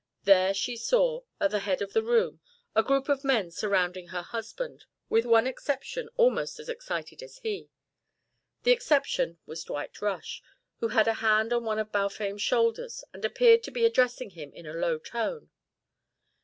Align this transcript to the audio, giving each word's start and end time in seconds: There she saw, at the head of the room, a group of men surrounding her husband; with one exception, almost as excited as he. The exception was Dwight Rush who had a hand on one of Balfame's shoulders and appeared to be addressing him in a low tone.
There 0.23 0.55
she 0.55 0.77
saw, 0.77 1.21
at 1.39 1.51
the 1.51 1.59
head 1.59 1.79
of 1.79 1.93
the 1.93 2.01
room, 2.01 2.41
a 2.75 2.81
group 2.81 3.07
of 3.07 3.23
men 3.23 3.51
surrounding 3.51 4.07
her 4.07 4.23
husband; 4.23 4.85
with 5.09 5.27
one 5.27 5.45
exception, 5.45 6.09
almost 6.17 6.59
as 6.59 6.69
excited 6.69 7.21
as 7.21 7.37
he. 7.37 7.69
The 8.63 8.71
exception 8.71 9.37
was 9.45 9.63
Dwight 9.63 10.01
Rush 10.01 10.41
who 10.79 10.87
had 10.87 11.07
a 11.07 11.13
hand 11.21 11.53
on 11.53 11.65
one 11.65 11.77
of 11.77 11.91
Balfame's 11.91 12.41
shoulders 12.41 13.03
and 13.13 13.23
appeared 13.23 13.61
to 13.61 13.69
be 13.69 13.85
addressing 13.85 14.31
him 14.31 14.51
in 14.53 14.65
a 14.65 14.73
low 14.73 14.97
tone. 14.97 15.51